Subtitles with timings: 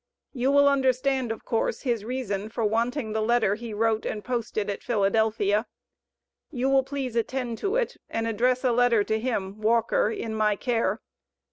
[0.33, 4.81] You will understand, of course, his reason for wanting the letter wrote and posted at
[4.81, 5.67] Philadelphia.
[6.49, 10.55] You will please attend to it and address a letter to him (Walker) in my
[10.55, 11.01] care.